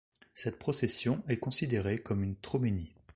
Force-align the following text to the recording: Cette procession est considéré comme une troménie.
Cette 0.33 0.57
procession 0.57 1.21
est 1.29 1.37
considéré 1.37 1.99
comme 1.99 2.23
une 2.23 2.35
troménie. 2.35 2.95